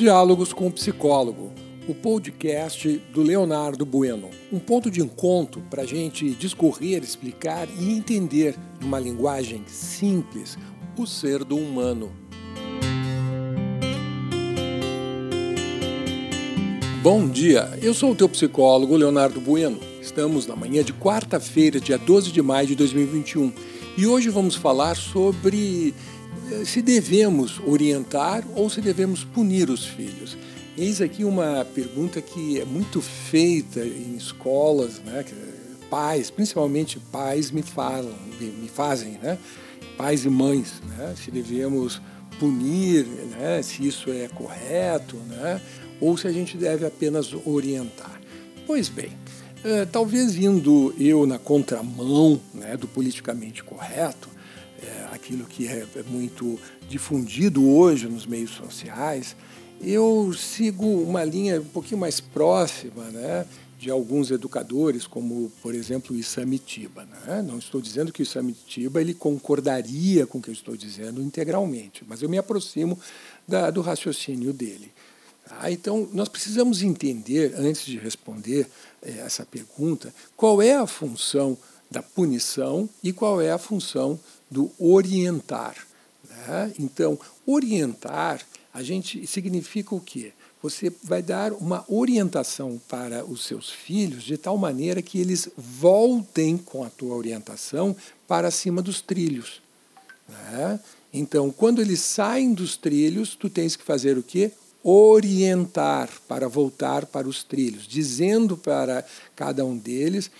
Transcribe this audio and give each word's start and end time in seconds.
Diálogos 0.00 0.54
com 0.54 0.66
o 0.66 0.72
Psicólogo, 0.72 1.52
o 1.86 1.94
podcast 1.94 2.88
do 3.12 3.20
Leonardo 3.20 3.84
Bueno. 3.84 4.30
Um 4.50 4.58
ponto 4.58 4.90
de 4.90 5.02
encontro 5.02 5.60
para 5.68 5.82
a 5.82 5.86
gente 5.86 6.30
discorrer, 6.30 7.02
explicar 7.02 7.68
e 7.78 7.92
entender, 7.92 8.56
numa 8.80 8.98
linguagem 8.98 9.62
simples, 9.66 10.56
o 10.96 11.06
ser 11.06 11.44
do 11.44 11.54
humano. 11.54 12.10
Bom 17.02 17.28
dia, 17.28 17.78
eu 17.82 17.92
sou 17.92 18.12
o 18.12 18.16
teu 18.16 18.30
psicólogo 18.30 18.96
Leonardo 18.96 19.38
Bueno. 19.38 19.78
Estamos 20.00 20.46
na 20.46 20.56
manhã 20.56 20.82
de 20.82 20.94
quarta-feira, 20.94 21.78
dia 21.78 21.98
12 21.98 22.32
de 22.32 22.40
maio 22.40 22.68
de 22.68 22.74
2021, 22.74 23.52
e 23.98 24.06
hoje 24.06 24.30
vamos 24.30 24.54
falar 24.54 24.96
sobre 24.96 25.92
se 26.64 26.82
devemos 26.82 27.60
orientar 27.66 28.44
ou 28.54 28.68
se 28.68 28.80
devemos 28.80 29.24
punir 29.24 29.70
os 29.70 29.84
filhos. 29.84 30.36
Eis 30.76 31.00
aqui 31.00 31.24
uma 31.24 31.64
pergunta 31.74 32.20
que 32.20 32.60
é 32.60 32.64
muito 32.64 33.00
feita 33.00 33.80
em 33.80 34.16
escolas, 34.16 35.00
né? 35.04 35.24
pais, 35.90 36.30
principalmente 36.30 36.98
pais, 37.10 37.50
me 37.50 37.62
falam, 37.62 38.14
me 38.40 38.68
fazem, 38.68 39.18
né? 39.22 39.38
pais 39.96 40.24
e 40.24 40.30
mães, 40.30 40.80
né? 40.96 41.14
se 41.22 41.30
devemos 41.30 42.00
punir, 42.38 43.04
né? 43.04 43.60
se 43.62 43.86
isso 43.86 44.10
é 44.10 44.28
correto, 44.28 45.16
né? 45.28 45.60
ou 46.00 46.16
se 46.16 46.26
a 46.26 46.32
gente 46.32 46.56
deve 46.56 46.86
apenas 46.86 47.34
orientar. 47.44 48.20
Pois 48.66 48.88
bem, 48.88 49.12
eh, 49.62 49.84
talvez 49.84 50.36
indo 50.36 50.94
eu 50.98 51.26
na 51.26 51.38
contramão 51.38 52.40
né, 52.54 52.76
do 52.76 52.88
politicamente 52.88 53.62
correto, 53.62 54.30
é, 54.82 55.14
aquilo 55.14 55.44
que 55.44 55.66
é, 55.66 55.86
é 55.96 56.02
muito 56.02 56.58
difundido 56.88 57.68
hoje 57.68 58.06
nos 58.08 58.26
meios 58.26 58.50
sociais, 58.52 59.36
eu 59.80 60.32
sigo 60.34 60.86
uma 61.02 61.24
linha 61.24 61.60
um 61.60 61.64
pouquinho 61.64 61.98
mais 61.98 62.20
próxima 62.20 63.04
né, 63.04 63.46
de 63.78 63.90
alguns 63.90 64.30
educadores, 64.30 65.06
como, 65.06 65.50
por 65.62 65.74
exemplo, 65.74 66.14
o 66.14 66.18
Isamitiba. 66.18 67.06
Né? 67.26 67.42
Não 67.42 67.58
estou 67.58 67.80
dizendo 67.80 68.12
que 68.12 68.20
o 68.20 68.24
Isamitiba 68.24 69.00
ele 69.00 69.14
concordaria 69.14 70.26
com 70.26 70.38
o 70.38 70.42
que 70.42 70.50
eu 70.50 70.54
estou 70.54 70.76
dizendo 70.76 71.22
integralmente, 71.22 72.04
mas 72.06 72.20
eu 72.20 72.28
me 72.28 72.36
aproximo 72.36 72.98
da, 73.48 73.70
do 73.70 73.80
raciocínio 73.80 74.52
dele. 74.52 74.92
Tá? 75.48 75.70
Então, 75.70 76.06
nós 76.12 76.28
precisamos 76.28 76.82
entender, 76.82 77.54
antes 77.56 77.86
de 77.86 77.96
responder 77.96 78.68
é, 79.02 79.12
essa 79.20 79.46
pergunta, 79.46 80.12
qual 80.36 80.60
é 80.60 80.74
a 80.74 80.86
função 80.86 81.56
da 81.90 82.02
punição 82.02 82.88
e 83.02 83.12
qual 83.12 83.40
é 83.40 83.50
a 83.50 83.58
função 83.58 84.18
do 84.50 84.70
orientar. 84.78 85.76
Né? 86.28 86.72
Então, 86.78 87.18
orientar, 87.46 88.40
a 88.72 88.82
gente 88.82 89.26
significa 89.26 89.94
o 89.94 90.00
quê? 90.00 90.32
Você 90.62 90.92
vai 91.02 91.22
dar 91.22 91.52
uma 91.54 91.84
orientação 91.88 92.80
para 92.86 93.24
os 93.24 93.44
seus 93.44 93.70
filhos 93.70 94.22
de 94.22 94.36
tal 94.36 94.58
maneira 94.58 95.00
que 95.00 95.18
eles 95.18 95.48
voltem 95.56 96.58
com 96.58 96.84
a 96.84 96.90
tua 96.90 97.14
orientação 97.14 97.96
para 98.28 98.50
cima 98.50 98.82
dos 98.82 99.00
trilhos. 99.00 99.62
Né? 100.28 100.78
Então, 101.12 101.50
quando 101.50 101.80
eles 101.80 102.00
saem 102.00 102.52
dos 102.52 102.76
trilhos, 102.76 103.34
tu 103.34 103.48
tens 103.48 103.74
que 103.74 103.82
fazer 103.82 104.18
o 104.18 104.22
quê? 104.22 104.52
Orientar 104.82 106.08
para 106.28 106.46
voltar 106.46 107.06
para 107.06 107.26
os 107.26 107.42
trilhos, 107.42 107.86
dizendo 107.86 108.56
para 108.56 109.04
cada 109.34 109.64
um 109.64 109.76
deles 109.76 110.30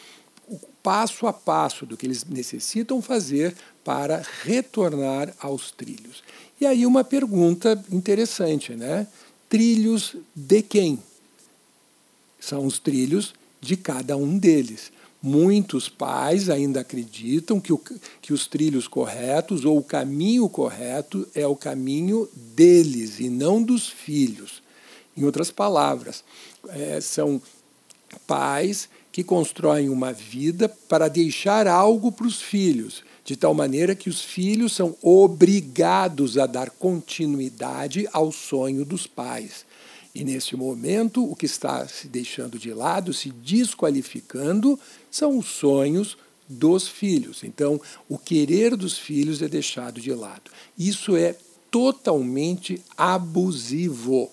passo 0.83 1.27
a 1.27 1.33
passo 1.33 1.84
do 1.84 1.97
que 1.97 2.06
eles 2.06 2.25
necessitam 2.25 3.00
fazer 3.03 3.55
para 3.84 4.23
retornar 4.42 5.34
aos 5.41 5.70
trilhos. 5.70 6.23
E 6.61 6.67
aí 6.67 6.84
uma 6.84 7.05
pergunta 7.05 7.83
interessante, 7.91 8.75
né? 8.75 9.06
Trilhos 9.48 10.17
de 10.34 10.63
quem? 10.63 10.98
São 12.39 12.67
os 12.67 12.79
trilhos 12.79 13.35
de 13.61 13.77
cada 13.77 14.17
um 14.17 14.39
deles. 14.39 14.92
Muitos 15.23 15.89
pais 15.89 16.48
ainda 16.48 16.80
acreditam 16.80 17.61
que, 17.61 17.73
o, 17.73 17.80
que 18.23 18.33
os 18.33 18.46
trilhos 18.46 18.89
corretos 18.89 19.64
ou 19.67 19.77
o 19.77 19.85
caminho 19.85 20.48
correto 20.48 21.29
é 21.35 21.46
o 21.46 21.57
caminho 21.57 22.29
deles 22.35 23.20
e 23.20 23.29
não 23.29 23.63
dos 23.63 23.89
filhos. 23.89 24.63
Em 25.14 25.24
outras 25.24 25.51
palavras, 25.51 26.24
é, 26.69 27.01
são 27.01 27.42
pais 28.27 28.89
que 29.12 29.24
constroem 29.24 29.88
uma 29.88 30.12
vida 30.12 30.68
para 30.68 31.08
deixar 31.08 31.66
algo 31.66 32.12
para 32.12 32.26
os 32.26 32.40
filhos, 32.40 33.02
de 33.24 33.36
tal 33.36 33.54
maneira 33.54 33.94
que 33.94 34.08
os 34.08 34.22
filhos 34.22 34.72
são 34.72 34.96
obrigados 35.02 36.38
a 36.38 36.46
dar 36.46 36.70
continuidade 36.70 38.08
ao 38.12 38.30
sonho 38.30 38.84
dos 38.84 39.06
pais. 39.06 39.64
E 40.14 40.24
nesse 40.24 40.56
momento, 40.56 41.24
o 41.24 41.36
que 41.36 41.46
está 41.46 41.86
se 41.86 42.08
deixando 42.08 42.58
de 42.58 42.72
lado, 42.72 43.12
se 43.12 43.30
desqualificando, 43.30 44.78
são 45.10 45.38
os 45.38 45.46
sonhos 45.46 46.16
dos 46.48 46.88
filhos. 46.88 47.44
Então, 47.44 47.80
o 48.08 48.18
querer 48.18 48.77
dos 48.77 48.98
filhos 48.98 49.40
é 49.40 49.48
deixado 49.48 50.00
de 50.00 50.12
lado. 50.12 50.50
Isso 50.77 51.16
é 51.16 51.36
totalmente 51.70 52.82
abusivo. 52.96 54.30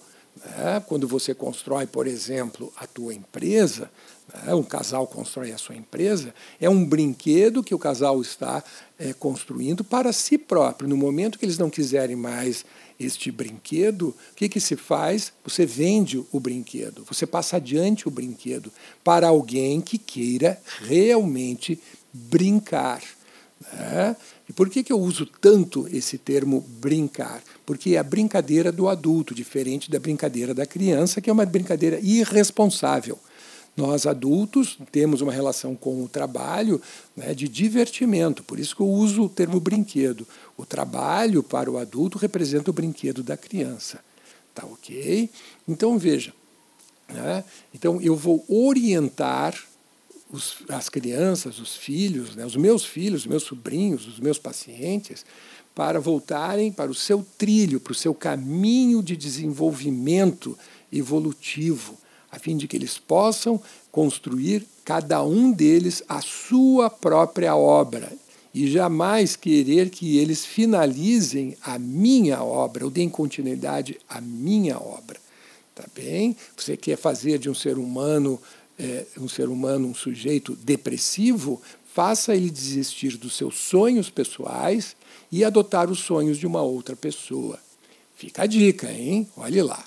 Né? 0.55 0.81
Quando 0.87 1.07
você 1.07 1.33
constrói, 1.33 1.85
por 1.85 2.07
exemplo, 2.07 2.71
a 2.77 2.87
tua 2.87 3.13
empresa, 3.13 3.91
né? 4.33 4.53
um 4.53 4.63
casal 4.63 5.05
constrói 5.07 5.51
a 5.51 5.57
sua 5.57 5.75
empresa, 5.75 6.33
é 6.59 6.69
um 6.69 6.85
brinquedo 6.85 7.63
que 7.63 7.75
o 7.75 7.79
casal 7.79 8.21
está 8.21 8.63
é, 8.97 9.13
construindo 9.13 9.83
para 9.83 10.13
si 10.13 10.37
próprio. 10.37 10.89
No 10.89 10.97
momento 10.97 11.37
que 11.37 11.45
eles 11.45 11.57
não 11.57 11.69
quiserem 11.69 12.15
mais 12.15 12.65
este 12.99 13.31
brinquedo, 13.31 14.09
o 14.31 14.35
que, 14.35 14.49
que 14.49 14.59
se 14.59 14.75
faz? 14.75 15.31
Você 15.43 15.65
vende 15.65 16.23
o 16.31 16.39
brinquedo, 16.39 17.03
você 17.03 17.27
passa 17.27 17.57
adiante 17.57 18.07
o 18.07 18.11
brinquedo 18.11 18.71
para 19.03 19.27
alguém 19.27 19.81
que 19.81 19.97
queira 19.97 20.59
realmente 20.81 21.79
brincar. 22.11 23.01
Né? 23.73 24.15
E 24.47 24.53
por 24.53 24.69
que, 24.69 24.83
que 24.83 24.93
eu 24.93 24.99
uso 24.99 25.25
tanto 25.25 25.87
esse 25.91 26.17
termo 26.17 26.61
brincar? 26.79 27.41
Porque 27.65 27.95
é 27.95 27.97
a 27.97 28.03
brincadeira 28.03 28.71
do 28.71 28.87
adulto, 28.87 29.33
diferente 29.33 29.89
da 29.89 29.99
brincadeira 29.99 30.53
da 30.53 30.65
criança, 30.65 31.19
que 31.19 31.29
é 31.29 31.33
uma 31.33 31.45
brincadeira 31.45 31.99
irresponsável. 31.99 33.19
Nós 33.75 34.07
adultos 34.07 34.77
temos 34.91 35.21
uma 35.21 35.31
relação 35.31 35.75
com 35.75 36.03
o 36.03 36.09
trabalho 36.09 36.81
né, 37.15 37.35
de 37.35 37.47
divertimento, 37.47 38.43
por 38.43 38.59
isso 38.59 38.75
que 38.75 38.81
eu 38.81 38.87
uso 38.87 39.23
o 39.23 39.29
termo 39.29 39.59
brinquedo. 39.59 40.27
O 40.57 40.65
trabalho 40.65 41.43
para 41.43 41.69
o 41.69 41.77
adulto 41.77 42.17
representa 42.17 42.71
o 42.71 42.73
brinquedo 42.73 43.21
da 43.21 43.37
criança. 43.37 43.99
Tá 44.55 44.65
ok? 44.65 45.29
Então 45.67 45.99
veja, 45.99 46.33
né, 47.07 47.43
então 47.71 48.01
eu 48.01 48.15
vou 48.15 48.43
orientar 48.49 49.53
os, 50.31 50.57
as 50.69 50.89
crianças, 50.89 51.59
os 51.59 51.75
filhos, 51.75 52.35
né, 52.35 52.45
os 52.45 52.55
meus 52.55 52.85
filhos, 52.85 53.21
os 53.21 53.27
meus 53.27 53.43
sobrinhos, 53.43 54.07
os 54.07 54.19
meus 54.19 54.37
pacientes, 54.37 55.25
para 55.73 55.99
voltarem 55.99 56.71
para 56.71 56.89
o 56.89 56.95
seu 56.95 57.25
trilho, 57.37 57.79
para 57.79 57.91
o 57.91 57.95
seu 57.95 58.13
caminho 58.13 59.03
de 59.03 59.15
desenvolvimento 59.15 60.57
evolutivo 60.91 61.97
a 62.31 62.39
fim 62.39 62.57
de 62.57 62.67
que 62.67 62.75
eles 62.75 62.97
possam 62.97 63.61
construir, 63.91 64.65
cada 64.83 65.23
um 65.23 65.51
deles, 65.51 66.03
a 66.07 66.21
sua 66.21 66.89
própria 66.89 67.55
obra, 67.55 68.11
e 68.53 68.69
jamais 68.69 69.35
querer 69.35 69.89
que 69.89 70.17
eles 70.17 70.45
finalizem 70.45 71.55
a 71.61 71.77
minha 71.77 72.43
obra, 72.43 72.85
ou 72.85 72.91
deem 72.91 73.09
continuidade 73.09 73.97
à 74.09 74.19
minha 74.19 74.77
obra. 74.77 75.19
Tá 75.75 75.83
bem? 75.93 76.35
Você 76.55 76.75
quer 76.75 76.97
fazer 76.97 77.37
de 77.37 77.49
um 77.49 77.53
ser 77.53 77.77
humano 77.77 78.39
é, 78.79 79.05
um 79.17 79.27
ser 79.27 79.49
humano, 79.49 79.87
um 79.87 79.95
sujeito 79.95 80.55
depressivo, 80.55 81.61
faça 81.93 82.35
ele 82.35 82.49
desistir 82.49 83.17
dos 83.17 83.35
seus 83.35 83.57
sonhos 83.57 84.09
pessoais 84.09 84.95
e 85.31 85.43
adotar 85.43 85.89
os 85.89 85.99
sonhos 85.99 86.37
de 86.37 86.45
uma 86.45 86.61
outra 86.61 86.95
pessoa. 86.95 87.59
Fica 88.15 88.43
a 88.43 88.45
dica, 88.45 88.91
hein? 88.91 89.27
Olhe 89.35 89.61
lá. 89.61 89.83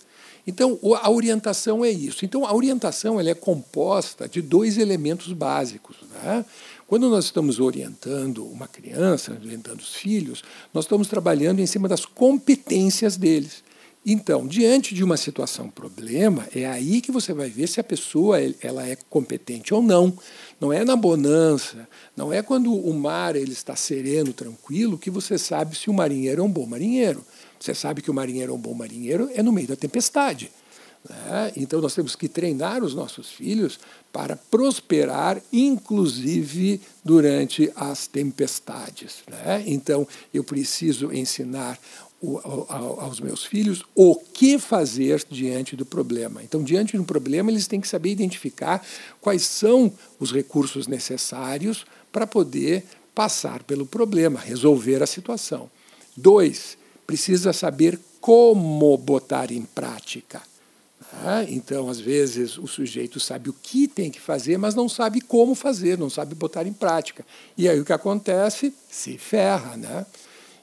Então, 0.46 0.78
a 1.02 1.10
orientação 1.10 1.84
é 1.84 1.90
isso. 1.90 2.24
Então, 2.24 2.44
a 2.46 2.52
orientação 2.54 3.20
ela 3.20 3.30
é 3.30 3.34
composta 3.34 4.28
de 4.28 4.40
dois 4.40 4.78
elementos 4.78 5.32
básicos. 5.32 5.96
Né? 6.10 6.44
Quando 6.86 7.08
nós 7.08 7.26
estamos 7.26 7.60
orientando 7.60 8.44
uma 8.44 8.66
criança, 8.66 9.32
orientando 9.32 9.80
os 9.80 9.94
filhos, 9.94 10.42
nós 10.74 10.84
estamos 10.84 11.06
trabalhando 11.08 11.60
em 11.60 11.66
cima 11.66 11.88
das 11.88 12.04
competências 12.04 13.16
deles. 13.16 13.62
Então, 14.04 14.46
diante 14.46 14.94
de 14.94 15.04
uma 15.04 15.18
situação 15.18 15.68
problema, 15.68 16.48
é 16.54 16.66
aí 16.66 17.02
que 17.02 17.12
você 17.12 17.34
vai 17.34 17.50
ver 17.50 17.66
se 17.66 17.80
a 17.80 17.84
pessoa 17.84 18.38
ela 18.62 18.86
é 18.86 18.96
competente 19.10 19.74
ou 19.74 19.82
não. 19.82 20.16
Não 20.58 20.72
é 20.72 20.84
na 20.84 20.96
bonança, 20.96 21.88
não 22.16 22.32
é 22.32 22.42
quando 22.42 22.74
o 22.74 22.94
mar 22.94 23.36
ele 23.36 23.52
está 23.52 23.76
sereno, 23.76 24.32
tranquilo, 24.32 24.98
que 24.98 25.10
você 25.10 25.36
sabe 25.36 25.76
se 25.76 25.90
o 25.90 25.92
marinheiro 25.92 26.40
é 26.40 26.44
um 26.44 26.50
bom 26.50 26.66
marinheiro. 26.66 27.24
Você 27.58 27.74
sabe 27.74 28.00
que 28.00 28.10
o 28.10 28.14
marinheiro 28.14 28.52
é 28.52 28.54
um 28.54 28.58
bom 28.58 28.74
marinheiro 28.74 29.30
é 29.34 29.42
no 29.42 29.52
meio 29.52 29.68
da 29.68 29.76
tempestade. 29.76 30.50
Né? 31.08 31.52
Então 31.56 31.80
nós 31.80 31.94
temos 31.94 32.14
que 32.14 32.28
treinar 32.28 32.82
os 32.82 32.94
nossos 32.94 33.30
filhos 33.30 33.78
para 34.12 34.36
prosperar, 34.36 35.40
inclusive 35.52 36.80
durante 37.04 37.72
as 37.74 38.06
tempestades. 38.06 39.18
Né? 39.28 39.62
Então 39.66 40.06
eu 40.32 40.44
preciso 40.44 41.12
ensinar 41.12 41.78
aos 42.68 43.18
meus 43.18 43.44
filhos 43.44 43.82
o 43.94 44.14
que 44.14 44.58
fazer 44.58 45.24
diante 45.30 45.74
do 45.74 45.86
problema. 45.86 46.42
Então, 46.42 46.62
diante 46.62 46.92
de 46.92 46.98
um 46.98 47.04
problema, 47.04 47.50
eles 47.50 47.66
têm 47.66 47.80
que 47.80 47.88
saber 47.88 48.10
identificar 48.10 48.84
quais 49.20 49.42
são 49.42 49.92
os 50.18 50.30
recursos 50.32 50.86
necessários 50.86 51.86
para 52.12 52.26
poder 52.26 52.84
passar 53.14 53.62
pelo 53.62 53.86
problema, 53.86 54.38
resolver 54.38 55.02
a 55.02 55.06
situação. 55.06 55.70
Dois, 56.16 56.76
precisa 57.06 57.52
saber 57.52 57.98
como 58.20 58.96
botar 58.98 59.50
em 59.50 59.62
prática. 59.62 60.42
Ah, 61.24 61.44
então, 61.48 61.88
às 61.88 61.98
vezes, 61.98 62.56
o 62.56 62.66
sujeito 62.66 63.18
sabe 63.18 63.50
o 63.50 63.52
que 63.54 63.88
tem 63.88 64.10
que 64.10 64.20
fazer, 64.20 64.58
mas 64.58 64.74
não 64.74 64.88
sabe 64.88 65.20
como 65.20 65.54
fazer, 65.54 65.98
não 65.98 66.08
sabe 66.08 66.34
botar 66.34 66.66
em 66.66 66.72
prática. 66.72 67.26
E 67.56 67.68
aí 67.68 67.80
o 67.80 67.84
que 67.84 67.92
acontece? 67.92 68.72
Se 68.88 69.18
ferra, 69.18 69.76
né? 69.76 70.06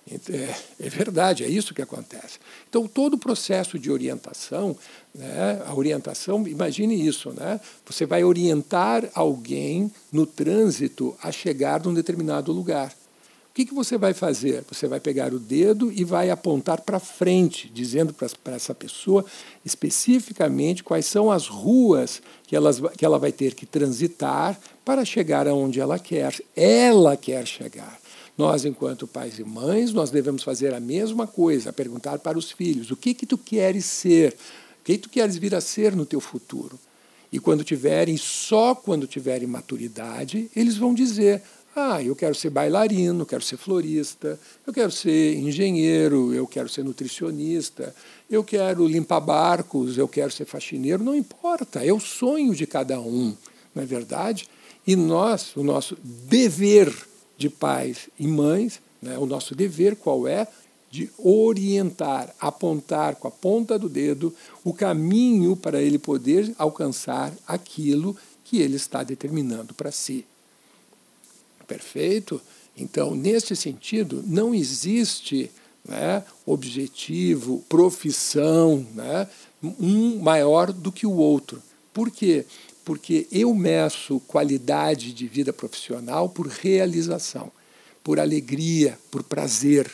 É, 0.10 0.86
é, 0.86 0.90
verdade, 0.90 1.44
é 1.44 1.50
isso 1.50 1.74
que 1.74 1.82
acontece. 1.82 2.40
Então, 2.70 2.88
todo 2.88 3.16
o 3.16 3.18
processo 3.18 3.78
de 3.78 3.92
orientação, 3.92 4.76
né, 5.14 5.62
a 5.66 5.76
orientação, 5.76 6.48
imagine 6.48 7.06
isso, 7.06 7.32
né? 7.32 7.60
Você 7.86 8.06
vai 8.06 8.24
orientar 8.24 9.10
alguém 9.14 9.92
no 10.10 10.26
trânsito 10.26 11.14
a 11.22 11.30
chegar 11.30 11.84
num 11.84 11.94
determinado 11.94 12.54
lugar. 12.54 12.96
O 13.50 13.54
que, 13.58 13.66
que 13.66 13.74
você 13.74 13.98
vai 13.98 14.14
fazer? 14.14 14.64
Você 14.70 14.88
vai 14.88 15.00
pegar 15.00 15.34
o 15.34 15.40
dedo 15.40 15.92
e 15.92 16.04
vai 16.06 16.30
apontar 16.30 16.80
para 16.82 17.00
frente, 17.00 17.70
dizendo 17.74 18.14
para 18.14 18.56
essa 18.56 18.74
pessoa 18.74 19.26
especificamente 19.66 20.84
quais 20.84 21.08
são 21.08 21.32
as 21.32 21.48
ruas 21.48 22.22
que, 22.46 22.56
elas, 22.56 22.80
que 22.96 23.04
ela 23.04 23.18
vai 23.18 23.32
ter 23.32 23.56
que 23.56 23.66
transitar 23.66 24.58
para 24.86 25.04
chegar 25.04 25.48
aonde 25.48 25.82
ela 25.82 25.98
quer. 25.98 26.40
Ela 26.56 27.18
quer 27.18 27.46
chegar. 27.48 28.00
Nós, 28.38 28.66
enquanto 28.66 29.08
pais 29.08 29.40
e 29.40 29.44
mães, 29.44 29.92
nós 29.92 30.12
devemos 30.12 30.44
fazer 30.44 30.74
a 30.74 30.80
mesma 30.80 31.26
coisa, 31.26 31.74
perguntar 31.74 32.20
para 32.20 32.38
os 32.38 32.52
filhos, 32.52 32.92
o 32.92 32.96
que 32.96 33.14
que 33.14 33.26
tu 33.26 33.38
queres 33.38 33.86
ser? 33.86 34.34
O 34.82 34.84
que 34.84 34.98
tu 34.98 35.10
queres 35.10 35.38
vir 35.38 35.56
a 35.56 35.62
ser 35.62 35.96
no 35.96 36.06
teu 36.06 36.20
futuro? 36.20 36.78
E 37.32 37.40
quando 37.40 37.64
tiverem, 37.64 38.16
só 38.16 38.76
quando 38.76 39.08
tiverem 39.08 39.48
maturidade, 39.48 40.50
eles 40.56 40.78
vão 40.78 40.94
dizer: 40.94 41.42
ah, 41.76 42.02
eu 42.02 42.16
quero 42.16 42.36
ser 42.36 42.52
bailarino, 42.52 43.26
quero 43.26 43.44
ser 43.44 43.58
florista, 43.58 44.40
eu 44.66 44.72
quero 44.72 44.92
ser 44.92 45.36
engenheiro, 45.36 46.34
eu 46.34 46.48
quero 46.48 46.70
ser 46.70 46.84
nutricionista, 46.84 47.94
eu 48.30 48.44
quero 48.44 48.88
limpar 48.88 49.20
barcos, 49.20 49.98
eu 49.98 50.08
quero 50.08 50.32
ser 50.32 50.46
faxineiro, 50.46 51.04
não 51.04 51.16
importa, 51.16 51.84
é 51.84 51.92
o 51.92 52.00
sonho 52.00 52.54
de 52.54 52.66
cada 52.68 53.00
um, 53.00 53.36
não 53.74 53.84
é 53.84 53.86
verdade? 53.86 54.48
E 54.86 54.96
nós, 54.96 55.56
o 55.56 55.64
nosso 55.64 55.98
dever 56.04 56.94
de 57.38 57.50
pais 57.50 58.10
e 58.20 58.28
mães, 58.28 58.82
né, 59.02 59.18
o 59.18 59.26
nosso 59.26 59.54
dever 59.56 59.96
qual 59.96 60.28
é? 60.28 60.48
De 60.90 61.10
orientar, 61.18 62.34
apontar 62.40 63.16
com 63.16 63.28
a 63.28 63.32
ponta 63.32 63.78
do 63.78 63.88
dedo 63.88 64.34
o 64.64 64.74
caminho 64.74 65.56
para 65.56 65.82
ele 65.82 66.00
poder 66.00 66.54
alcançar 66.58 67.34
aquilo 67.46 68.16
que 68.44 68.62
ele 68.62 68.78
está 68.78 69.04
determinando 69.04 69.74
para 69.74 69.92
si. 69.92 70.26
Perfeito? 71.68 72.42
Então, 72.76 73.14
nesse 73.14 73.56
sentido, 73.56 74.24
não 74.26 74.56
existe 74.56 75.52
né, 75.86 76.24
objetivo, 76.46 77.64
profissão, 77.68 78.86
né, 78.96 79.28
um 79.62 80.20
maior 80.20 80.72
do 80.72 80.92
que 80.92 81.06
o 81.06 81.12
outro. 81.12 81.62
Por 81.94 82.10
quê? 82.10 82.46
porque 82.46 82.46
eu 83.32 83.54
meço 83.54 84.20
qualidade 84.22 85.14
de 85.14 85.28
vida 85.28 85.52
profissional 85.52 86.30
por 86.30 86.48
realização, 86.48 87.52
por 88.04 88.20
alegria, 88.20 88.98
por 89.12 89.24
prazer. 89.24 89.92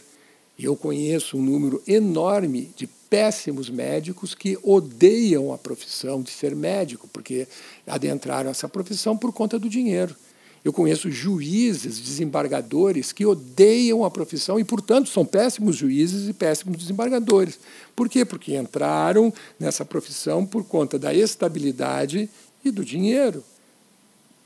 Eu 0.59 0.75
conheço 0.75 1.37
um 1.37 1.41
número 1.41 1.81
enorme 1.87 2.71
de 2.75 2.85
péssimos 2.85 3.69
médicos 3.69 4.33
que 4.33 4.57
odeiam 4.63 5.53
a 5.53 5.57
profissão 5.57 6.21
de 6.21 6.31
ser 6.31 6.55
médico, 6.55 7.07
porque 7.13 7.47
adentraram 7.87 8.49
essa 8.49 8.67
profissão 8.67 9.15
por 9.17 9.31
conta 9.31 9.57
do 9.59 9.69
dinheiro. 9.69 10.15
Eu 10.63 10.71
conheço 10.71 11.11
juízes, 11.11 11.99
desembargadores 11.99 13.11
que 13.11 13.25
odeiam 13.25 14.05
a 14.05 14.09
profissão 14.09 14.57
e, 14.57 14.63
portanto, 14.63 15.09
são 15.09 15.25
péssimos 15.25 15.75
juízes 15.75 16.29
e 16.29 16.33
péssimos 16.33 16.77
desembargadores. 16.77 17.59
Por 17.93 18.07
quê? 18.07 18.23
Porque 18.23 18.55
entraram 18.55 19.33
nessa 19.59 19.83
profissão 19.83 20.45
por 20.45 20.63
conta 20.63 20.97
da 20.97 21.13
estabilidade 21.13 22.29
e 22.63 22.71
do 22.71 22.83
dinheiro, 22.83 23.43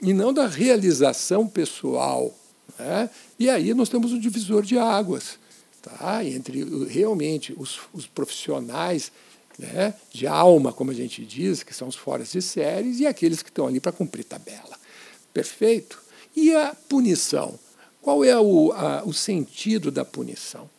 e 0.01 0.13
não 0.13 0.33
da 0.33 0.47
realização 0.47 1.47
pessoal. 1.47 2.33
Né? 2.77 3.09
E 3.39 3.49
aí 3.49 3.73
nós 3.73 3.89
temos 3.89 4.11
um 4.11 4.19
divisor 4.19 4.63
de 4.63 4.77
águas 4.77 5.39
tá? 5.81 6.23
entre 6.23 6.63
realmente 6.85 7.53
os, 7.57 7.79
os 7.93 8.05
profissionais 8.05 9.11
né, 9.57 9.93
de 10.11 10.27
alma, 10.27 10.71
como 10.71 10.91
a 10.91 10.93
gente 10.93 11.25
diz, 11.25 11.63
que 11.63 11.73
são 11.73 11.87
os 11.87 11.95
fora 11.95 12.23
de 12.23 12.41
séries, 12.41 12.99
e 12.99 13.07
aqueles 13.07 13.41
que 13.41 13.49
estão 13.49 13.67
ali 13.67 13.79
para 13.79 13.91
cumprir 13.91 14.23
tabela. 14.23 14.77
Perfeito? 15.33 16.01
E 16.35 16.53
a 16.53 16.75
punição? 16.87 17.57
Qual 18.01 18.23
é 18.23 18.37
o, 18.37 18.71
a, 18.73 19.03
o 19.03 19.13
sentido 19.13 19.91
da 19.91 20.05
punição? 20.05 20.69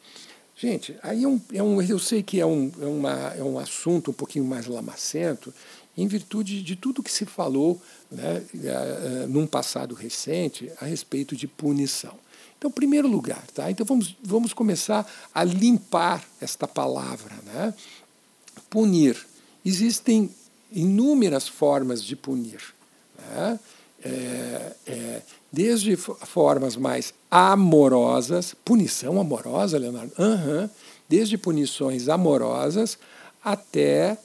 Gente, 0.56 0.96
aí 1.02 1.22
é 1.22 1.28
um, 1.28 1.40
é 1.52 1.62
um, 1.62 1.80
eu 1.80 1.98
sei 1.98 2.22
que 2.22 2.40
é 2.40 2.46
um, 2.46 2.72
é, 2.80 2.86
uma, 2.86 3.34
é 3.38 3.42
um 3.42 3.58
assunto 3.58 4.10
um 4.10 4.14
pouquinho 4.14 4.44
mais 4.44 4.66
lamacento, 4.66 5.54
em 5.98 6.06
virtude 6.06 6.62
de 6.62 6.76
tudo 6.76 7.02
que 7.02 7.10
se 7.10 7.26
falou 7.26 7.82
né, 8.08 8.44
é, 8.62 8.68
é, 8.68 9.26
num 9.26 9.48
passado 9.48 9.96
recente 9.96 10.70
a 10.80 10.84
respeito 10.84 11.34
de 11.34 11.48
punição. 11.48 12.14
Então, 12.56 12.70
primeiro 12.70 13.08
lugar, 13.08 13.44
tá? 13.52 13.68
Então 13.68 13.84
vamos, 13.84 14.16
vamos 14.22 14.52
começar 14.52 15.04
a 15.34 15.42
limpar 15.42 16.24
esta 16.40 16.68
palavra, 16.68 17.34
né? 17.44 17.74
Punir. 18.70 19.16
Existem 19.64 20.30
inúmeras 20.70 21.48
formas 21.48 22.02
de 22.02 22.14
punir, 22.14 22.62
né? 23.18 23.58
É, 24.04 24.72
é, 24.86 25.22
desde 25.52 25.96
formas 25.96 26.76
mais 26.76 27.12
amorosas, 27.28 28.54
punição 28.64 29.20
amorosa, 29.20 29.76
Leonardo, 29.76 30.12
uhum, 30.16 30.70
desde 31.08 31.36
punições 31.36 32.08
amorosas 32.08 32.96
até 33.42 34.16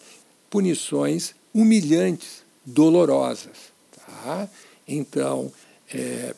punições 0.51 1.33
humilhantes, 1.53 2.43
dolorosas. 2.65 3.71
Tá? 3.95 4.49
Então, 4.87 5.51
é, 5.93 6.35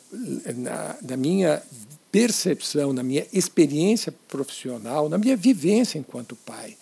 na, 0.56 0.98
na 1.02 1.18
minha 1.18 1.62
percepção, 2.12 2.94
na 2.94 3.04
minha 3.04 3.26
experiência 3.34 4.14
profissional, 4.28 5.10
na 5.10 5.18
minha 5.18 5.36
vivência 5.36 5.98
enquanto 5.98 6.36
pai, 6.36 6.78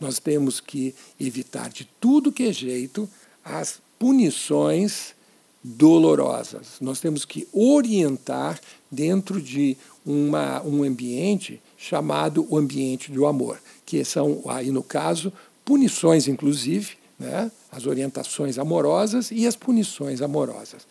nós 0.00 0.18
temos 0.18 0.60
que 0.60 0.94
evitar 1.20 1.70
de 1.70 1.88
tudo 2.00 2.32
que 2.32 2.44
é 2.44 2.52
jeito 2.52 3.08
as 3.44 3.80
punições 3.98 5.14
dolorosas. 5.62 6.78
Nós 6.80 6.98
temos 6.98 7.24
que 7.24 7.46
orientar 7.52 8.60
dentro 8.90 9.40
de 9.40 9.76
uma, 10.04 10.60
um 10.62 10.82
ambiente 10.82 11.62
chamado 11.78 12.46
o 12.50 12.58
ambiente 12.58 13.12
do 13.12 13.26
amor, 13.26 13.60
que 13.86 14.04
são, 14.04 14.42
aí 14.48 14.70
no 14.72 14.82
caso, 14.82 15.32
punições, 15.64 16.26
inclusive, 16.26 16.96
né? 17.22 17.50
as 17.70 17.86
orientações 17.86 18.58
amorosas 18.58 19.30
e 19.30 19.46
as 19.46 19.56
punições 19.56 20.20
amorosas. 20.20 20.86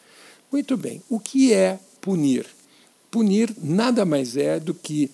Muito 0.52 0.76
bem, 0.78 1.02
o 1.10 1.20
que 1.20 1.54
é 1.54 1.80
punir? 2.00 2.46
Punir 3.10 3.54
nada 3.62 4.06
mais 4.06 4.38
é 4.38 4.60
do 4.60 4.74
que 4.74 5.12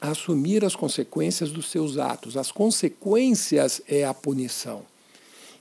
assumir 0.00 0.64
as 0.64 0.76
consequências 0.76 1.50
dos 1.50 1.70
seus 1.70 1.96
atos. 1.96 2.36
As 2.36 2.52
consequências 2.52 3.80
é 3.88 4.04
a 4.04 4.12
punição. 4.12 4.82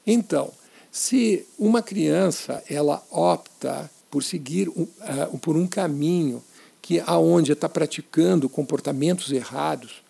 Então, 0.06 0.52
se 0.92 1.46
uma 1.58 1.82
criança 1.82 2.64
ela 2.70 3.04
opta 3.10 3.90
por 4.12 4.24
seguir 4.24 4.70
um, 4.70 4.84
uh, 4.84 5.38
por 5.40 5.56
um 5.56 5.66
caminho 5.66 6.44
que 6.82 7.02
aonde 7.06 7.54
está 7.54 7.70
praticando 7.70 8.50
comportamentos 8.50 9.32
errados, 9.32 10.04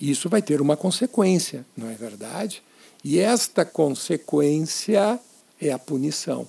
isso 0.00 0.28
vai 0.28 0.42
ter 0.42 0.60
uma 0.60 0.76
consequência, 0.76 1.64
não 1.76 1.88
é 1.88 1.94
verdade? 1.94 2.62
E 3.02 3.18
esta 3.18 3.64
consequência 3.64 5.18
é 5.60 5.72
a 5.72 5.78
punição. 5.78 6.46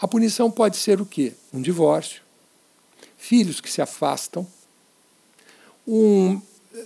A 0.00 0.08
punição 0.08 0.50
pode 0.50 0.76
ser 0.76 1.00
o 1.00 1.06
quê? 1.06 1.32
Um 1.52 1.62
divórcio, 1.62 2.22
filhos 3.16 3.60
que 3.60 3.70
se 3.70 3.80
afastam, 3.80 4.46
um, 5.86 6.40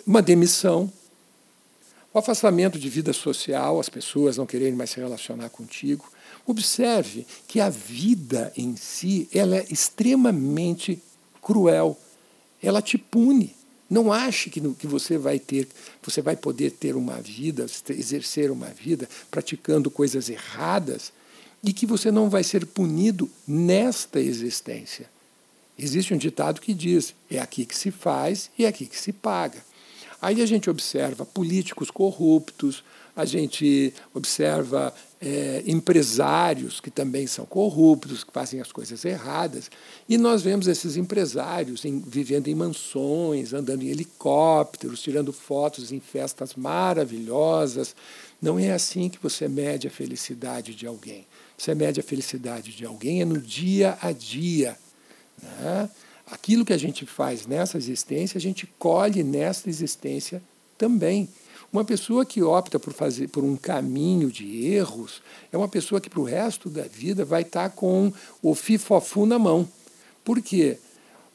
uma 0.07 0.21
demissão, 0.21 0.93
o 2.13 2.19
afastamento 2.19 2.79
de 2.79 2.91
vida 2.91 3.15
social, 3.15 3.81
as 3.81 3.89
pessoas 3.89 4.37
não 4.37 4.45
quererem 4.45 4.75
mais 4.75 4.91
se 4.91 5.01
relacionar 5.01 5.49
contigo. 5.49 6.11
Observe 6.47 7.27
que 7.49 7.59
a 7.59 7.71
vida 7.71 8.53
em 8.55 8.77
si 8.77 9.29
ela 9.33 9.57
é 9.57 9.67
extremamente 9.71 11.03
cruel. 11.41 11.99
Ela 12.63 12.83
te 12.83 12.99
pune. 12.99 13.56
Não 13.89 14.13
ache 14.13 14.51
que, 14.51 14.61
que 14.75 14.87
você 14.87 15.17
vai 15.17 15.39
ter, 15.39 15.69
você 16.03 16.21
vai 16.21 16.37
poder 16.37 16.73
ter 16.73 16.97
uma 16.97 17.21
vida, 17.21 17.67
exercer 17.91 18.51
uma 18.51 18.69
vida 18.69 19.09
praticando 19.31 19.91
coisas 19.91 20.29
erradas 20.29 21.13
e 21.63 21.73
que 21.73 21.87
você 21.87 22.11
não 22.11 22.29
vai 22.29 22.43
ser 22.43 22.67
punido 22.67 23.31
nesta 23.47 24.21
existência. 24.21 25.09
Existe 25.79 26.13
um 26.13 26.17
ditado 26.17 26.61
que 26.61 26.75
diz: 26.75 27.15
é 27.31 27.39
aqui 27.39 27.65
que 27.65 27.77
se 27.77 27.91
faz 27.91 28.51
e 28.59 28.65
é 28.65 28.69
aqui 28.69 28.87
que 28.87 28.99
se 28.99 29.13
paga. 29.13 29.65
Aí 30.21 30.43
a 30.43 30.47
gente 30.47 30.69
observa 30.69 31.25
políticos 31.25 31.91
corruptos, 31.91 32.83
a 33.15 33.25
gente 33.25 33.93
observa 34.13 34.93
é, 35.21 35.63
empresários 35.67 36.79
que 36.81 36.91
também 36.91 37.27
são 37.27 37.47
corruptos, 37.47 38.23
que 38.23 38.33
fazem 38.33 38.61
as 38.61 38.71
coisas 38.71 39.05
erradas, 39.05 39.71
e 40.09 40.19
nós 40.19 40.43
vemos 40.43 40.67
esses 40.67 40.97
empresários 40.97 41.85
em, 41.85 42.01
vivendo 42.01 42.49
em 42.49 42.55
mansões, 42.55 43.53
andando 43.53 43.83
em 43.83 43.89
helicópteros, 43.89 45.01
tirando 45.01 45.33
fotos 45.33 45.91
em 45.91 46.01
festas 46.01 46.55
maravilhosas. 46.55 47.97
Não 48.41 48.59
é 48.59 48.73
assim 48.73 49.09
que 49.09 49.19
você 49.19 49.49
mede 49.49 49.87
a 49.89 49.91
felicidade 49.91 50.75
de 50.75 50.87
alguém. 50.87 51.27
Você 51.57 51.75
mede 51.75 52.01
a 52.01 52.03
felicidade 52.03 52.73
de 52.73 52.85
alguém 52.85 53.23
é 53.23 53.25
no 53.25 53.41
dia 53.41 53.97
a 54.03 54.13
dia. 54.13 54.77
Né? 55.43 55.89
Aquilo 56.27 56.65
que 56.65 56.73
a 56.73 56.79
gente 56.79 57.07
faz 57.07 57.47
nessa 57.47 57.79
existência, 57.79 58.37
a 58.37 58.41
gente 58.41 58.67
colhe 58.79 59.23
nessa 59.23 59.69
existência 59.69 60.43
também. 60.77 61.29
Uma 61.73 61.85
pessoa 61.85 62.25
que 62.25 62.43
opta 62.43 62.79
por 62.79 62.93
fazer 62.93 63.29
por 63.29 63.45
um 63.45 63.57
caminho 63.57 64.31
de 64.31 64.67
erros 64.67 65.21
é 65.53 65.57
uma 65.57 65.69
pessoa 65.69 66.01
que 66.01 66.09
para 66.09 66.21
o 66.21 66.25
resto 66.25 66.71
da 66.71 66.83
vida 66.83 67.25
vai 67.25 67.43
estar 67.43 67.71
com 67.71 68.13
o 68.43 68.55
fifofu 68.55 69.27
na 69.27 69.39
mão. 69.39 69.69
Por 70.25 70.41
quê? 70.41 70.79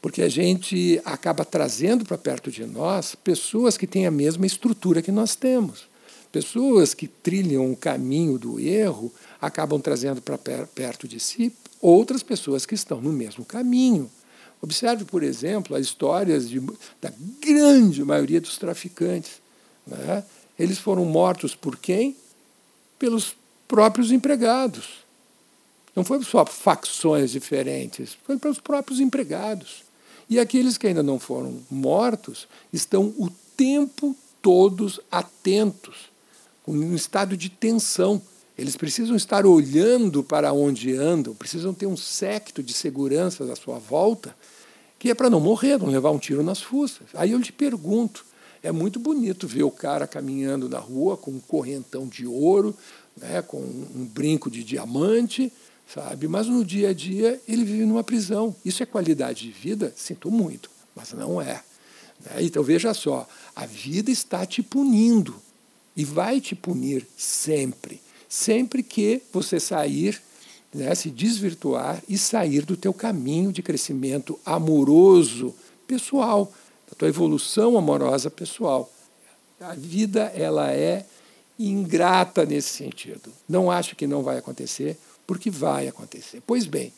Porque 0.01 0.21
a 0.21 0.29
gente 0.29 0.99
acaba 1.05 1.45
trazendo 1.45 2.05
para 2.05 2.17
perto 2.17 2.49
de 2.49 2.65
nós 2.65 3.13
pessoas 3.13 3.77
que 3.77 3.85
têm 3.85 4.07
a 4.07 4.11
mesma 4.11 4.45
estrutura 4.45 5.01
que 5.01 5.11
nós 5.11 5.35
temos. 5.35 5.89
Pessoas 6.31 6.93
que 6.93 7.07
trilham 7.07 7.71
o 7.71 7.75
caminho 7.75 8.39
do 8.39 8.59
erro 8.59 9.11
acabam 9.39 9.79
trazendo 9.81 10.21
para 10.21 10.37
perto 10.37 11.07
de 11.07 11.19
si 11.19 11.53
outras 11.81 12.23
pessoas 12.23 12.65
que 12.65 12.73
estão 12.73 13.01
no 13.01 13.11
mesmo 13.11 13.43
caminho. 13.43 14.09
Observe, 14.61 15.03
por 15.03 15.23
exemplo, 15.23 15.75
as 15.75 15.83
histórias 15.83 16.47
de, 16.47 16.61
da 17.01 17.11
grande 17.41 18.03
maioria 18.03 18.39
dos 18.39 18.57
traficantes. 18.57 19.41
Né? 19.85 20.23
Eles 20.57 20.77
foram 20.77 21.05
mortos 21.05 21.55
por 21.55 21.77
quem? 21.77 22.15
Pelos 22.99 23.35
próprios 23.67 24.11
empregados. 24.11 25.01
Não 25.95 26.03
foi 26.03 26.23
só 26.23 26.45
facções 26.45 27.31
diferentes, 27.31 28.17
foi 28.25 28.37
pelos 28.37 28.59
próprios 28.59 28.99
empregados. 28.99 29.83
E 30.29 30.39
aqueles 30.39 30.77
que 30.77 30.87
ainda 30.87 31.03
não 31.03 31.19
foram 31.19 31.59
mortos 31.69 32.47
estão 32.71 33.13
o 33.17 33.29
tempo 33.57 34.15
todos 34.41 34.99
atentos, 35.11 36.09
em 36.67 36.79
um 36.79 36.95
estado 36.95 37.35
de 37.35 37.49
tensão. 37.49 38.21
Eles 38.57 38.77
precisam 38.77 39.15
estar 39.15 39.45
olhando 39.45 40.23
para 40.23 40.53
onde 40.53 40.95
andam, 40.95 41.35
precisam 41.35 41.73
ter 41.73 41.85
um 41.85 41.97
séquito 41.97 42.63
de 42.63 42.73
segurança 42.73 43.43
à 43.43 43.55
sua 43.55 43.77
volta, 43.77 44.35
que 44.97 45.09
é 45.09 45.15
para 45.15 45.29
não 45.29 45.39
morrer, 45.39 45.77
não 45.77 45.87
levar 45.87 46.11
um 46.11 46.19
tiro 46.19 46.43
nas 46.43 46.61
fuças. 46.61 47.07
Aí 47.13 47.31
eu 47.31 47.41
te 47.41 47.51
pergunto: 47.51 48.25
é 48.63 48.71
muito 48.71 48.99
bonito 48.99 49.47
ver 49.47 49.63
o 49.63 49.71
cara 49.71 50.05
caminhando 50.05 50.69
na 50.69 50.79
rua 50.79 51.17
com 51.17 51.31
um 51.31 51.39
correntão 51.39 52.07
de 52.07 52.27
ouro, 52.27 52.75
né, 53.17 53.41
com 53.41 53.57
um 53.57 54.05
brinco 54.05 54.49
de 54.49 54.63
diamante, 54.63 55.51
sabe? 55.87 56.27
Mas 56.27 56.47
no 56.47 56.63
dia 56.63 56.89
a 56.89 56.93
dia 56.93 57.41
ele 57.47 57.63
vive 57.63 57.85
numa 57.85 58.03
prisão. 58.03 58.55
Isso 58.63 58.83
é 58.83 58.85
qualidade 58.85 59.47
de 59.47 59.51
vida? 59.51 59.91
Sinto 59.95 60.29
muito, 60.29 60.69
mas 60.95 61.11
não 61.13 61.41
é. 61.41 61.63
Né? 62.23 62.43
Então 62.43 62.63
veja 62.63 62.93
só, 62.93 63.27
a 63.55 63.65
vida 63.65 64.11
está 64.11 64.45
te 64.45 64.61
punindo 64.61 65.35
e 65.95 66.05
vai 66.05 66.39
te 66.39 66.55
punir 66.55 67.05
sempre, 67.17 67.99
sempre 68.29 68.83
que 68.83 69.21
você 69.33 69.59
sair, 69.59 70.21
né, 70.73 70.95
se 70.95 71.09
desvirtuar 71.09 72.01
e 72.07 72.17
sair 72.17 72.63
do 72.63 72.77
teu 72.77 72.93
caminho 72.93 73.51
de 73.51 73.61
crescimento 73.61 74.39
amoroso 74.45 75.53
pessoal 75.85 76.51
a 76.91 76.95
tua 76.95 77.07
evolução 77.07 77.77
amorosa 77.77 78.29
pessoal. 78.29 78.91
A 79.59 79.73
vida 79.73 80.31
ela 80.35 80.71
é 80.71 81.05
ingrata 81.57 82.45
nesse 82.45 82.69
sentido. 82.69 83.31
Não 83.47 83.69
acho 83.69 83.95
que 83.95 84.07
não 84.07 84.23
vai 84.23 84.37
acontecer, 84.37 84.97
porque 85.25 85.49
vai 85.49 85.87
acontecer. 85.87 86.41
Pois 86.45 86.65
bem, 86.65 86.91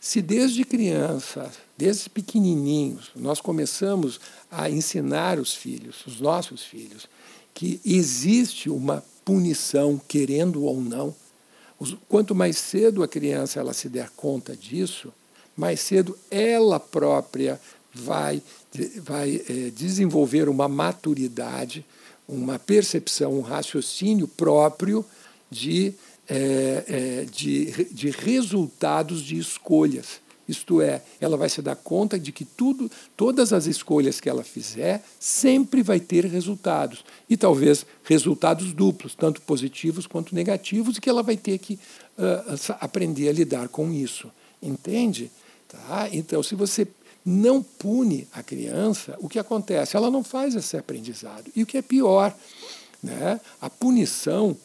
se 0.00 0.22
desde 0.22 0.64
criança, 0.64 1.50
desde 1.76 2.08
pequenininhos, 2.08 3.10
nós 3.16 3.40
começamos 3.40 4.20
a 4.50 4.70
ensinar 4.70 5.38
os 5.38 5.54
filhos, 5.54 6.06
os 6.06 6.20
nossos 6.20 6.62
filhos, 6.62 7.08
que 7.52 7.80
existe 7.84 8.70
uma 8.70 9.04
punição, 9.24 10.00
querendo 10.08 10.64
ou 10.64 10.80
não, 10.80 11.14
quanto 12.08 12.34
mais 12.34 12.56
cedo 12.56 13.02
a 13.02 13.08
criança 13.08 13.58
ela 13.58 13.72
se 13.72 13.88
der 13.88 14.10
conta 14.10 14.56
disso, 14.56 15.12
mais 15.56 15.80
cedo 15.80 16.16
ela 16.30 16.78
própria 16.78 17.60
vai, 17.94 18.42
vai 19.02 19.42
é, 19.48 19.70
desenvolver 19.70 20.48
uma 20.48 20.68
maturidade, 20.68 21.84
uma 22.28 22.58
percepção, 22.58 23.38
um 23.38 23.40
raciocínio 23.40 24.28
próprio 24.28 25.04
de, 25.50 25.94
é, 26.28 26.84
é, 26.86 27.24
de, 27.24 27.84
de 27.92 28.10
resultados 28.10 29.22
de 29.22 29.38
escolhas. 29.38 30.20
Isto 30.48 30.80
é, 30.80 31.02
ela 31.20 31.36
vai 31.36 31.50
se 31.50 31.60
dar 31.60 31.76
conta 31.76 32.18
de 32.18 32.32
que 32.32 32.42
tudo, 32.42 32.90
todas 33.14 33.52
as 33.52 33.66
escolhas 33.66 34.18
que 34.18 34.30
ela 34.30 34.42
fizer 34.42 35.04
sempre 35.20 35.82
vai 35.82 36.00
ter 36.00 36.24
resultados. 36.24 37.04
E 37.28 37.36
talvez 37.36 37.84
resultados 38.02 38.72
duplos, 38.72 39.14
tanto 39.14 39.42
positivos 39.42 40.06
quanto 40.06 40.34
negativos, 40.34 40.96
e 40.96 41.00
que 41.02 41.10
ela 41.10 41.22
vai 41.22 41.36
ter 41.36 41.58
que 41.58 41.74
uh, 41.74 42.76
aprender 42.80 43.28
a 43.28 43.32
lidar 43.32 43.68
com 43.68 43.92
isso. 43.92 44.30
Entende? 44.62 45.30
Tá? 45.68 46.08
Então, 46.10 46.42
se 46.42 46.54
você 46.54 46.88
não 47.28 47.62
pune 47.62 48.26
a 48.32 48.42
criança, 48.42 49.14
o 49.20 49.28
que 49.28 49.38
acontece? 49.38 49.96
Ela 49.96 50.10
não 50.10 50.24
faz 50.24 50.54
esse 50.54 50.76
aprendizado. 50.78 51.50
E 51.54 51.62
o 51.62 51.66
que 51.66 51.76
é 51.76 51.82
pior, 51.82 52.34
né? 53.02 53.38
a 53.60 53.68
punição 53.68 54.56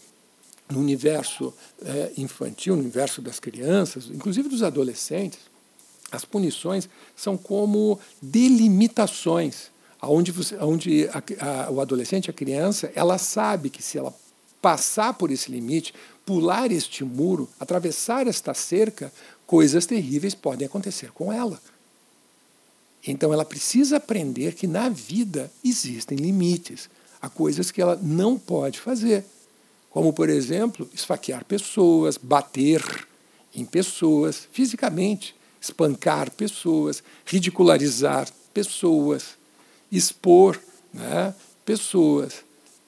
no 0.71 0.79
universo 0.79 1.53
é, 1.83 2.13
infantil, 2.17 2.75
no 2.75 2.81
universo 2.81 3.21
das 3.21 3.37
crianças, 3.37 4.09
inclusive 4.09 4.47
dos 4.47 4.63
adolescentes, 4.63 5.39
as 6.09 6.23
punições 6.23 6.87
são 7.15 7.35
como 7.35 7.99
delimitações, 8.21 9.71
onde, 10.01 10.31
você, 10.31 10.55
onde 10.57 11.09
a, 11.09 11.65
a, 11.65 11.71
o 11.71 11.81
adolescente, 11.81 12.29
a 12.29 12.33
criança, 12.33 12.91
ela 12.95 13.17
sabe 13.17 13.69
que 13.69 13.83
se 13.83 13.97
ela 13.97 14.15
passar 14.61 15.15
por 15.15 15.31
esse 15.31 15.51
limite, 15.51 15.93
pular 16.25 16.71
este 16.71 17.03
muro, 17.03 17.49
atravessar 17.59 18.25
esta 18.25 18.53
cerca, 18.53 19.11
coisas 19.45 19.85
terríveis 19.85 20.33
podem 20.33 20.65
acontecer 20.65 21.11
com 21.11 21.33
ela. 21.33 21.59
Então 23.05 23.33
ela 23.33 23.43
precisa 23.43 23.97
aprender 23.97 24.53
que 24.53 24.65
na 24.65 24.87
vida 24.89 25.51
existem 25.63 26.17
limites. 26.17 26.89
Há 27.21 27.29
coisas 27.29 27.71
que 27.71 27.81
ela 27.81 27.99
não 28.01 28.37
pode 28.37 28.79
fazer. 28.79 29.25
Como, 29.89 30.13
por 30.13 30.29
exemplo, 30.29 30.89
esfaquear 30.93 31.45
pessoas, 31.45 32.17
bater 32.17 32.81
em 33.53 33.65
pessoas 33.65 34.47
fisicamente, 34.51 35.35
espancar 35.61 36.31
pessoas, 36.31 37.03
ridicularizar 37.25 38.27
pessoas, 38.53 39.37
expor 39.91 40.59
né, 40.93 41.33
pessoas. 41.65 42.43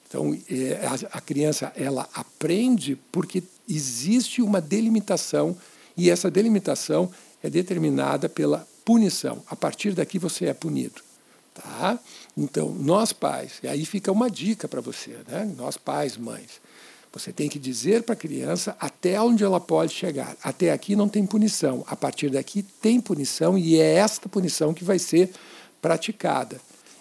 Então, 0.07 0.37
é, 0.49 0.79
a 1.11 1.21
criança 1.21 1.71
ela 1.75 2.07
aprende 2.13 2.97
porque 3.11 3.43
existe 3.67 4.41
uma 4.41 4.61
delimitação 4.61 5.57
e 5.97 6.09
essa 6.09 6.31
delimitação 6.31 7.11
é 7.43 7.49
determinada 7.49 8.27
pela 8.27 8.67
punição. 8.85 9.43
A 9.49 9.55
partir 9.55 9.93
daqui 9.93 10.17
você 10.17 10.45
é 10.45 10.53
punido. 10.53 11.01
Tá? 11.53 11.99
Então, 12.37 12.69
nós 12.69 13.11
pais, 13.11 13.53
e 13.63 13.67
aí 13.67 13.85
fica 13.85 14.11
uma 14.11 14.29
dica 14.29 14.67
para 14.67 14.81
você, 14.81 15.17
né? 15.27 15.51
nós 15.57 15.77
pais, 15.77 16.17
mães, 16.17 16.61
você 17.13 17.31
tem 17.31 17.47
que 17.47 17.57
dizer 17.57 18.03
para 18.03 18.11
a 18.11 18.17
criança 18.17 18.75
até 18.77 19.19
onde 19.21 19.41
ela 19.41 19.59
pode 19.59 19.93
chegar. 19.93 20.35
Até 20.43 20.73
aqui 20.73 20.97
não 20.97 21.07
tem 21.07 21.25
punição, 21.25 21.85
a 21.87 21.95
partir 21.95 22.29
daqui 22.29 22.61
tem 22.61 22.99
punição 22.99 23.57
e 23.57 23.79
é 23.79 23.93
esta 23.93 24.27
punição 24.27 24.73
que 24.73 24.83
vai 24.83 24.99
ser 24.99 25.31
praticada. 25.81 26.59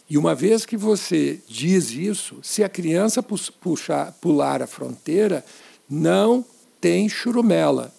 E 0.08 0.16
uma 0.16 0.32
vez 0.32 0.64
que 0.64 0.76
você 0.76 1.40
diz 1.48 1.90
isso, 1.90 2.38
se 2.42 2.62
a 2.62 2.68
criança 2.68 3.22
puxar, 3.22 4.12
pular 4.20 4.62
a 4.62 4.68
fronteira, 4.68 5.44
não 5.90 6.44
tem 6.80 7.08
churumela 7.08 7.92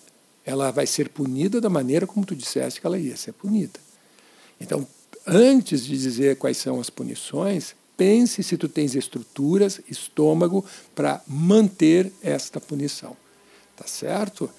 ela 0.45 0.71
vai 0.71 0.85
ser 0.85 1.09
punida 1.09 1.59
da 1.59 1.69
maneira 1.69 2.05
como 2.05 2.25
tu 2.25 2.35
disseste 2.35 2.79
que 2.79 2.87
ela 2.87 2.99
ia 2.99 3.17
ser 3.17 3.33
punida. 3.33 3.79
Então, 4.59 4.87
antes 5.25 5.85
de 5.85 5.97
dizer 5.97 6.37
quais 6.37 6.57
são 6.57 6.79
as 6.79 6.89
punições, 6.89 7.75
pense 7.97 8.43
se 8.43 8.57
tu 8.57 8.69
tens 8.69 8.95
estruturas, 8.95 9.81
estômago 9.89 10.63
para 10.93 11.21
manter 11.27 12.11
esta 12.21 12.59
punição. 12.59 13.17
Tá 13.75 13.87
certo? 13.87 14.49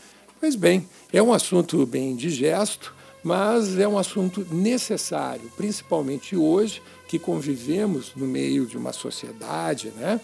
Pois 0.40 0.54
bem, 0.54 0.86
é 1.12 1.22
um 1.22 1.32
assunto 1.32 1.86
bem 1.86 2.10
indigesto, 2.10 2.94
mas 3.22 3.78
é 3.78 3.88
um 3.88 3.98
assunto 3.98 4.46
necessário, 4.52 5.50
principalmente 5.56 6.36
hoje 6.36 6.82
que 7.08 7.18
convivemos 7.18 8.12
no 8.14 8.26
meio 8.26 8.66
de 8.66 8.76
uma 8.76 8.92
sociedade, 8.92 9.92
né, 9.96 10.20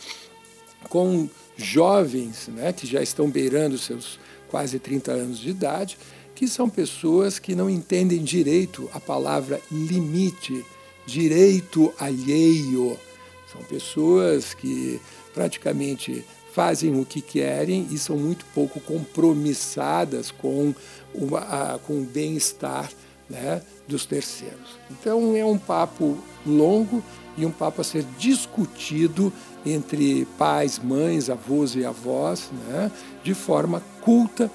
com 0.89 1.29
jovens, 1.57 2.49
né, 2.49 2.73
que 2.73 2.87
já 2.87 3.03
estão 3.03 3.31
beirando 3.31 3.79
seus 3.79 4.19
quase 4.53 4.79
30 4.79 5.13
anos 5.13 5.39
de 5.39 5.49
idade, 5.49 5.97
que 6.35 6.47
são 6.47 6.69
pessoas 6.69 7.39
que 7.39 7.55
não 7.55 7.71
entendem 7.71 8.23
direito 8.23 8.89
a 8.93 9.01
palavra 9.01 9.59
limite, 9.71 10.63
direito 11.07 11.93
alheio, 11.99 12.99
São 13.51 13.63
pessoas 13.63 14.55
que 14.55 15.01
praticamente 15.35 16.25
fazem 16.53 16.99
o 17.01 17.05
que 17.05 17.23
querem 17.23 17.87
e 17.91 17.99
são 17.99 18.17
muito 18.17 18.45
pouco 18.55 18.79
compromissadas 18.81 20.31
com, 20.31 20.75
uma, 21.15 21.79
com 21.87 22.01
o 22.01 22.05
bem-estar 22.05 22.91
né, 23.33 23.63
dos 23.89 24.05
terceiros. 24.05 24.79
Então 24.91 25.35
é 25.35 25.45
um 25.45 25.57
papo 25.57 26.19
longo 26.47 27.03
e 27.37 27.47
um 27.47 27.51
papo 27.51 27.81
a 27.81 27.85
ser 27.85 28.05
discutido 28.19 29.33
entre 29.65 30.27
pais, 30.39 30.79
mães, 30.79 31.31
avós 31.31 31.75
e 31.75 31.85
avós, 31.85 32.51
né, 32.69 32.91
de 33.25 33.33
forma 33.33 33.83
culta, 34.03 34.51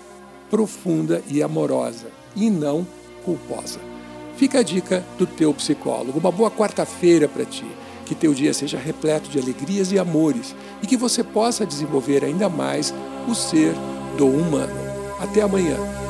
profunda 0.49 1.23
e 1.27 1.41
amorosa, 1.41 2.07
e 2.35 2.49
não 2.49 2.85
culposa. 3.25 3.79
Fica 4.37 4.59
a 4.59 4.63
dica 4.63 5.03
do 5.17 5.25
teu 5.25 5.51
psicólogo. 5.53 6.19
Uma 6.19 6.31
boa 6.31 6.51
quarta-feira 6.51 7.27
para 7.27 7.43
ti. 7.43 7.65
Que 8.05 8.13
teu 8.15 8.33
dia 8.33 8.53
seja 8.53 8.77
repleto 8.77 9.29
de 9.29 9.39
alegrias 9.39 9.91
e 9.91 9.99
amores 9.99 10.55
e 10.81 10.87
que 10.87 10.95
você 10.95 11.23
possa 11.23 11.65
desenvolver 11.65 12.23
ainda 12.23 12.47
mais 12.47 12.93
o 13.27 13.33
ser 13.33 13.73
do 14.15 14.27
humano. 14.27 14.73
Até 15.19 15.41
amanhã. 15.41 16.06